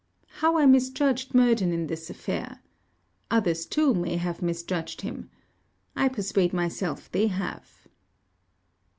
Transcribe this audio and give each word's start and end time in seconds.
How 0.39 0.57
I 0.57 0.65
misjudged 0.65 1.35
Murden 1.35 1.71
in 1.71 1.85
this 1.85 2.09
affair! 2.09 2.61
Others 3.29 3.67
too 3.67 3.93
may 3.93 4.17
have 4.17 4.41
misjudged 4.41 5.01
him. 5.01 5.29
I 5.95 6.07
persuade 6.09 6.53
myself 6.53 7.11
they 7.11 7.27
have. 7.27 7.87